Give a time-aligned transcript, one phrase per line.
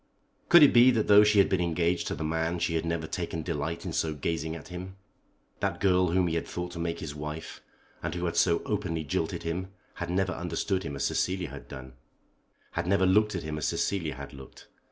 [0.49, 3.05] Could it be that though she had been engaged to the man she had never
[3.05, 4.95] taken delight in so gazing at him?
[5.59, 7.61] That girl whom he had thought to make his wife,
[8.01, 11.93] and who had so openly jilted him, had never understood him as Cecilia had done,
[12.71, 14.67] had never looked at him as Cecilia had looked.